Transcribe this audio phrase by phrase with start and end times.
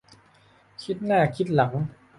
[0.83, 1.73] คิดหน้าคิดหลัง